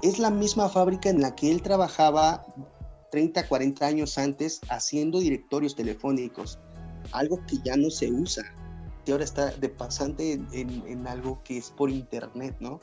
[0.01, 2.45] es la misma fábrica en la que él trabajaba
[3.11, 6.59] 30, 40 años antes haciendo directorios telefónicos,
[7.11, 8.43] algo que ya no se usa,
[9.05, 12.79] que ahora está de pasante en, en algo que es por internet, ¿no?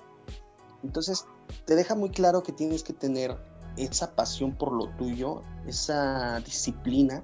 [0.83, 1.25] Entonces,
[1.65, 3.37] te deja muy claro que tienes que tener
[3.77, 7.23] esa pasión por lo tuyo, esa disciplina,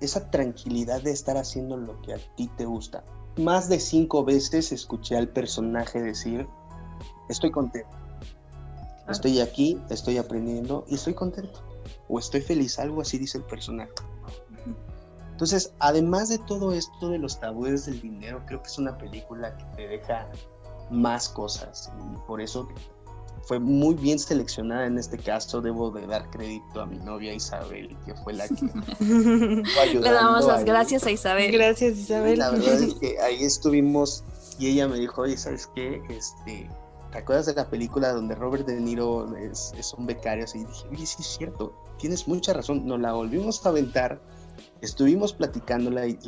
[0.00, 3.04] esa tranquilidad de estar haciendo lo que a ti te gusta.
[3.36, 6.46] Más de cinco veces escuché al personaje decir,
[7.28, 7.96] estoy contento,
[9.08, 11.60] estoy aquí, estoy aprendiendo y estoy contento,
[12.08, 13.92] o estoy feliz, algo así dice el personaje.
[15.30, 19.56] Entonces, además de todo esto de los tabúes del dinero, creo que es una película
[19.56, 20.28] que te deja
[20.90, 22.68] más cosas y por eso
[23.42, 25.60] fue muy bien seleccionada en este caso.
[25.60, 28.54] Debo de dar crédito a mi novia Isabel, que fue la que
[29.00, 31.52] Le damos las gracias a Isabel.
[31.52, 32.38] Gracias Isabel.
[32.38, 34.24] La verdad es que ahí estuvimos
[34.58, 36.02] y ella me dijo, oye, ¿sabes qué?
[36.08, 36.68] Este,
[37.10, 40.46] ¿Te acuerdas de la película donde Robert De Niro es, es un becario?
[40.54, 42.86] Y dije, oye, sí es cierto, tienes mucha razón.
[42.86, 44.20] Nos la volvimos a aventar,
[44.80, 46.18] estuvimos platicándola y,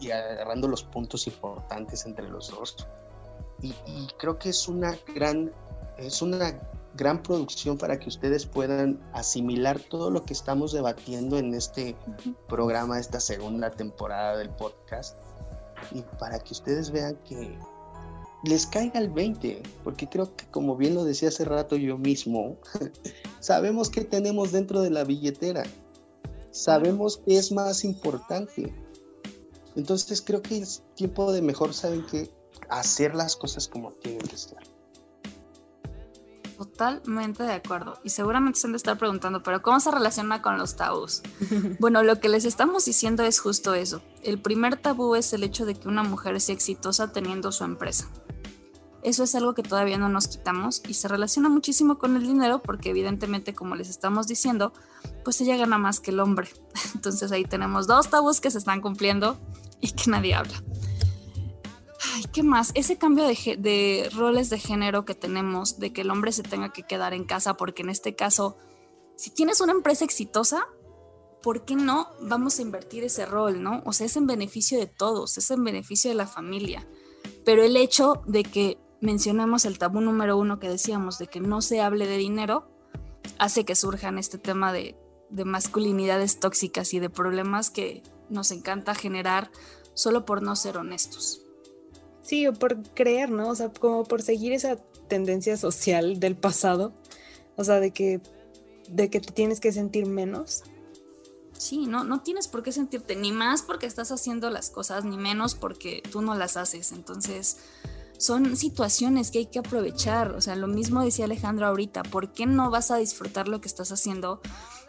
[0.00, 2.88] y, agarrando los puntos importantes entre los dos.
[3.60, 5.52] Y, y, creo que es una gran
[5.98, 6.58] es una
[6.94, 11.96] gran producción para que ustedes puedan asimilar todo lo que estamos debatiendo en este
[12.48, 15.16] programa, esta segunda temporada del podcast,
[15.92, 17.56] y para que ustedes vean que
[18.44, 22.56] les caiga el 20, porque creo que como bien lo decía hace rato yo mismo,
[23.40, 25.64] sabemos que tenemos dentro de la billetera,
[26.50, 28.72] sabemos que es más importante.
[29.76, 32.30] Entonces creo que es tiempo de mejor, ¿saben qué?
[32.68, 34.77] Hacer las cosas como tienen que estar.
[36.58, 38.00] Totalmente de acuerdo.
[38.02, 41.22] Y seguramente se han de estar preguntando, pero ¿cómo se relaciona con los tabús?
[41.78, 44.02] bueno, lo que les estamos diciendo es justo eso.
[44.24, 48.08] El primer tabú es el hecho de que una mujer sea exitosa teniendo su empresa.
[49.04, 52.60] Eso es algo que todavía no nos quitamos y se relaciona muchísimo con el dinero
[52.60, 54.72] porque evidentemente, como les estamos diciendo,
[55.24, 56.48] pues ella gana más que el hombre.
[56.96, 59.38] Entonces ahí tenemos dos tabús que se están cumpliendo
[59.80, 60.60] y que nadie habla.
[62.18, 62.72] Ay, ¿qué más?
[62.74, 66.82] Ese cambio de, roles de género que tenemos, de que el hombre se tenga que
[66.82, 68.56] quedar en casa, porque en este caso,
[69.14, 70.66] si tienes una empresa exitosa,
[71.44, 73.82] ¿por qué no vamos a invertir ese rol, no?
[73.84, 76.88] O sea, es en beneficio de todos, es en beneficio de la familia.
[77.44, 81.62] Pero el hecho de que mencionemos el tabú número uno que decíamos, de que no
[81.62, 82.68] se hable de dinero,
[83.38, 84.96] hace que surjan este tema de,
[85.30, 89.52] de masculinidades tóxicas y de problemas que nos encanta generar
[89.94, 91.44] solo por no ser honestos.
[92.28, 93.48] Sí, o por creer, ¿no?
[93.48, 94.76] O sea, como por seguir esa
[95.08, 96.92] tendencia social del pasado,
[97.56, 98.20] o sea, de que,
[98.90, 100.62] de que te tienes que sentir menos.
[101.56, 105.16] Sí, no, no tienes por qué sentirte ni más porque estás haciendo las cosas, ni
[105.16, 106.92] menos porque tú no las haces.
[106.92, 107.60] Entonces,
[108.18, 110.32] son situaciones que hay que aprovechar.
[110.32, 113.68] O sea, lo mismo decía Alejandro ahorita, ¿por qué no vas a disfrutar lo que
[113.68, 114.42] estás haciendo?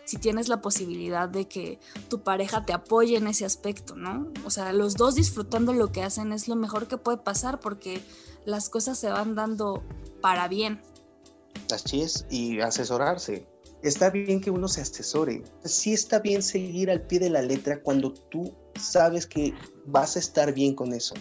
[0.10, 4.34] Si tienes la posibilidad de que tu pareja te apoye en ese aspecto, ¿no?
[4.43, 8.01] O sea, los dos disfrutando lo que hacen es lo mejor que puede pasar porque
[8.43, 9.84] las cosas se van dando
[10.20, 10.82] para bien.
[11.72, 13.45] Así es, y asesorarse.
[13.84, 15.43] Está bien que uno se asesore.
[15.64, 19.53] Sí está bien seguir al pie de la letra cuando tú sabes que
[19.86, 21.14] vas a estar bien con eso.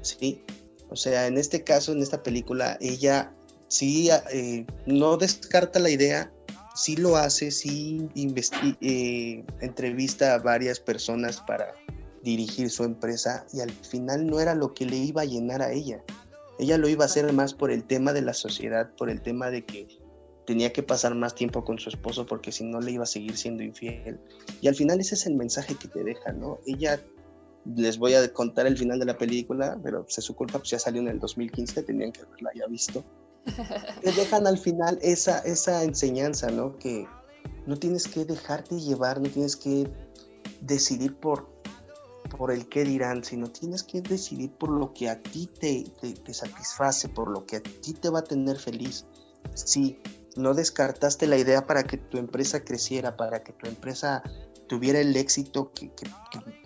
[0.00, 0.44] ¿Sí?
[0.90, 3.34] O sea, en este caso, en esta película, ella
[3.66, 6.32] sí eh, no descarta la idea
[6.74, 8.08] sí lo hace, sí
[8.80, 11.74] eh, entrevista a varias personas para
[12.22, 15.72] dirigir su empresa y al final no era lo que le iba a llenar a
[15.72, 16.02] ella.
[16.58, 19.50] Ella lo iba a hacer más por el tema de la sociedad, por el tema
[19.50, 19.88] de que
[20.46, 23.36] tenía que pasar más tiempo con su esposo porque si no le iba a seguir
[23.36, 24.20] siendo infiel.
[24.60, 26.58] Y al final ese es el mensaje que te deja, ¿no?
[26.66, 27.00] Ella,
[27.76, 30.70] les voy a contar el final de la película, pero pues, es su culpa, pues
[30.70, 33.04] ya salió en el 2015, tenían que haberla ya visto
[34.02, 36.76] te dejan al final esa, esa enseñanza, ¿no?
[36.78, 37.06] Que
[37.66, 39.90] no tienes que dejarte llevar, no tienes que
[40.60, 41.48] decidir por,
[42.36, 46.34] por el qué dirán, sino tienes que decidir por lo que a ti te, te,
[46.34, 49.06] satisface, por lo que a ti te va a tener feliz.
[49.54, 49.98] Si
[50.36, 54.22] no descartaste la idea para que tu empresa creciera, para que tu empresa
[54.66, 55.92] tuviera el éxito, que,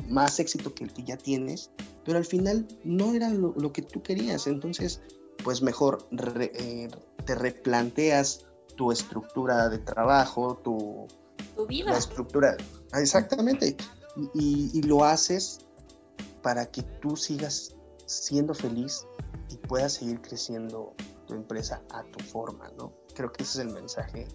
[0.08, 1.70] más éxito que el que ya tienes,
[2.04, 4.46] pero al final no era lo, lo que tú querías.
[4.46, 5.00] Entonces,
[5.44, 6.88] pues mejor eh,
[7.24, 11.06] te replanteas tu estructura de trabajo, tu,
[11.68, 11.92] vida.
[11.92, 12.56] La estructura,
[12.92, 13.76] ah, exactamente.
[14.34, 15.60] Y, lo haces
[16.42, 17.74] para que tú sigas
[18.06, 19.06] siendo feliz
[19.50, 20.94] y puedas seguir creciendo
[21.26, 22.92] tu empresa a tu forma, ¿no?
[23.14, 24.28] Creo que ese es el mensaje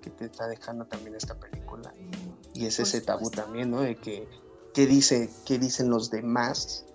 [0.00, 1.94] que te está dejando también esta película.
[2.54, 3.82] Y es ese tabú también, ¿no?
[3.82, 4.26] De que,
[4.72, 6.86] ¿qué, dice, qué dicen los demás?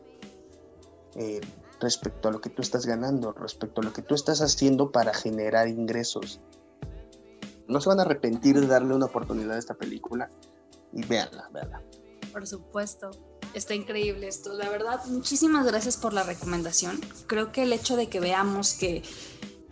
[1.15, 1.41] Eh,
[1.79, 5.13] respecto a lo que tú estás ganando, respecto a lo que tú estás haciendo para
[5.13, 6.39] generar ingresos.
[7.67, 10.29] No se van a arrepentir de darle una oportunidad a esta película
[10.93, 11.81] y véanla, véanla.
[12.31, 13.11] Por supuesto,
[13.53, 14.53] está increíble esto.
[14.53, 16.99] La verdad, muchísimas gracias por la recomendación.
[17.27, 19.03] Creo que el hecho de que veamos que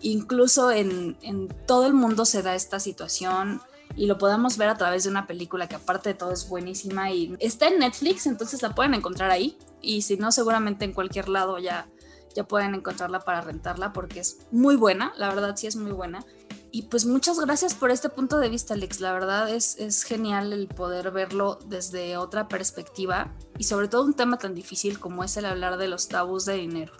[0.01, 1.17] incluso en,
[1.65, 3.61] todo el mundo se da esta situación,
[3.95, 7.11] y lo podamos ver a través de una película que aparte de todo es buenísima
[7.11, 11.29] y está en Netflix, entonces la pueden encontrar ahí y si no seguramente en cualquier
[11.29, 11.87] lado ya
[12.35, 16.25] ya pueden encontrarla para rentarla porque es muy buena, la verdad sí es muy buena.
[16.71, 18.99] Y pues muchas gracias por este punto de vista, Alex.
[18.99, 24.15] La verdad es, es genial el poder verlo desde otra perspectiva y sobre todo un
[24.15, 26.93] tema tan difícil como es el hablar de los tabús de dinero.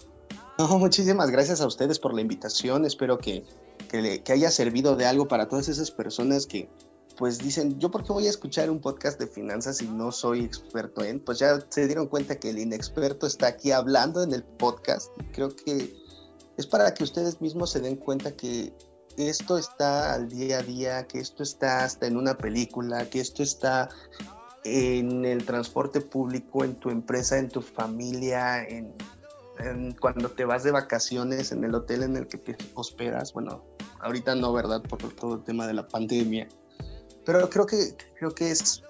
[0.60, 2.86] No, muchísimas gracias a ustedes por la invitación.
[2.86, 3.46] Espero que,
[3.90, 6.70] que, que haya servido de algo para todas esas personas que,
[7.16, 10.44] pues dicen, ¿yo por qué voy a escuchar un podcast de finanzas si no soy
[10.44, 11.20] experto en?
[11.20, 15.12] Pues ya se dieron cuenta que el inexperto está aquí hablando en el podcast.
[15.32, 15.96] Creo que
[16.58, 18.74] es para que ustedes mismos se den cuenta que
[19.18, 23.44] esto está al día a día, que esto está hasta en una película, que esto
[23.44, 23.90] está
[24.64, 28.96] en el transporte público, en tu empresa, en tu familia, en,
[30.00, 33.34] cuando te vas de vacaciones, en el hotel en el que te hospedas.
[33.34, 33.64] Bueno,
[34.00, 34.82] ahorita no, ¿verdad?
[34.82, 36.48] Por todo el tema de la pandemia
[37.26, 38.84] pero creo que, creo que es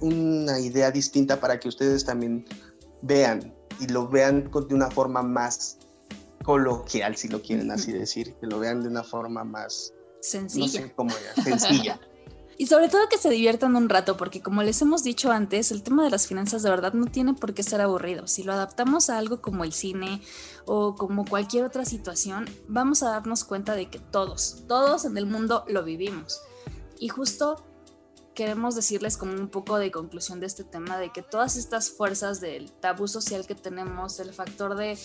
[0.00, 2.44] una idea distinta para que ustedes también
[3.02, 5.78] vean y lo vean de una forma más
[6.42, 10.66] coloquial, si lo quieren así decir, que lo vean de una forma más sencilla.
[10.66, 12.00] No sé cómo sencilla.
[12.56, 15.82] Y sobre todo que se diviertan un rato, porque como les hemos dicho antes, el
[15.82, 18.28] tema de las finanzas de verdad no tiene por qué ser aburrido.
[18.28, 20.22] Si lo adaptamos a algo como el cine
[20.64, 25.26] o como cualquier otra situación, vamos a darnos cuenta de que todos, todos en el
[25.26, 26.42] mundo lo vivimos.
[26.98, 27.64] Y justo
[28.34, 32.40] queremos decirles como un poco de conclusión de este tema, de que todas estas fuerzas
[32.40, 34.98] del tabú social que tenemos, el factor de,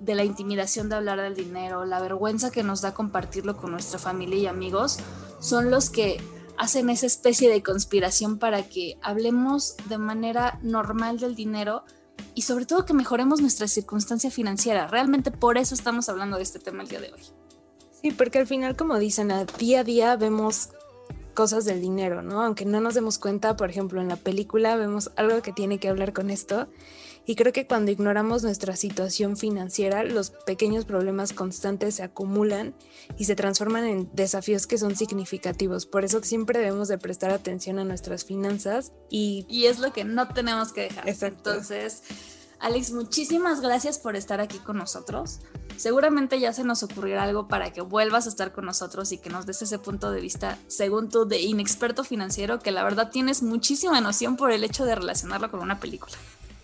[0.00, 3.98] de la intimidación de hablar del dinero, la vergüenza que nos da compartirlo con nuestra
[3.98, 4.98] familia y amigos,
[5.40, 6.20] son los que
[6.56, 11.84] hacen esa especie de conspiración para que hablemos de manera normal del dinero
[12.34, 14.86] y sobre todo que mejoremos nuestra circunstancia financiera.
[14.86, 17.22] Realmente por eso estamos hablando de este tema el día de hoy.
[18.02, 20.70] Sí, porque al final, como dicen, a día a día vemos
[21.36, 22.42] cosas del dinero, ¿no?
[22.42, 25.88] Aunque no nos demos cuenta, por ejemplo, en la película vemos algo que tiene que
[25.88, 26.66] hablar con esto
[27.28, 32.74] y creo que cuando ignoramos nuestra situación financiera, los pequeños problemas constantes se acumulan
[33.18, 35.86] y se transforman en desafíos que son significativos.
[35.86, 39.44] Por eso siempre debemos de prestar atención a nuestras finanzas y...
[39.48, 41.08] Y es lo que no tenemos que dejar.
[41.08, 41.50] Exacto.
[41.50, 42.04] Entonces,
[42.58, 45.40] Alex, muchísimas gracias por estar aquí con nosotros.
[45.76, 49.28] Seguramente ya se nos ocurrirá algo para que vuelvas a estar con nosotros y que
[49.30, 53.42] nos des ese punto de vista, según tú, de inexperto financiero, que la verdad tienes
[53.42, 56.16] muchísima noción por el hecho de relacionarlo con una película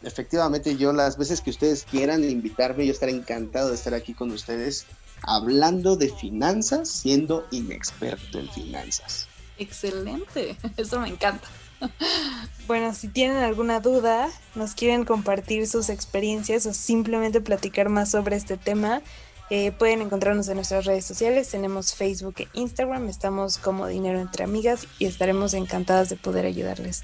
[0.05, 4.30] efectivamente yo las veces que ustedes quieran invitarme, yo estaré encantado de estar aquí con
[4.30, 4.86] ustedes
[5.22, 9.28] hablando de finanzas siendo inexperto en finanzas.
[9.59, 11.49] Excelente, eso me encanta.
[12.68, 18.37] Bueno, si tienen alguna duda, nos quieren compartir sus experiencias o simplemente platicar más sobre
[18.37, 19.03] este tema,
[19.51, 21.51] eh, pueden encontrarnos en nuestras redes sociales.
[21.51, 23.09] Tenemos Facebook e Instagram.
[23.09, 27.03] Estamos como Dinero entre Amigas y estaremos encantadas de poder ayudarles.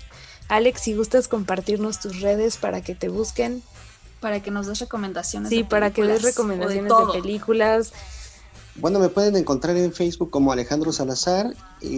[0.49, 3.63] Alex, si gustas compartirnos tus redes para que te busquen.
[4.21, 5.51] Para que nos des recomendaciones.
[5.51, 7.93] Sí, para que des recomendaciones de, películas.
[8.81, 11.53] Bueno, me pueden encontrar en Facebook como Alejandro Salazar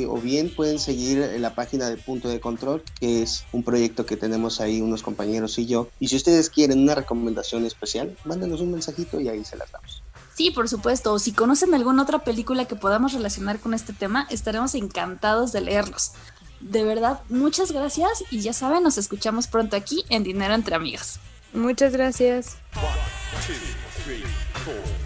[0.09, 4.16] o bien pueden seguir la página de Punto de Control, que es un proyecto que
[4.16, 5.89] tenemos ahí unos compañeros y yo.
[6.01, 10.03] Y si ustedes quieren una recomendación especial, mándenos un mensajito y ahí se las damos.
[10.35, 11.12] Sí, por supuesto.
[11.12, 15.61] O si conocen alguna otra película que podamos relacionar con este tema, estaremos encantados de
[15.61, 16.12] leerlos.
[16.61, 21.20] De verdad, muchas gracias y ya saben, nos escuchamos pronto aquí en Dinero entre Amigas.
[21.53, 22.57] Muchas gracias.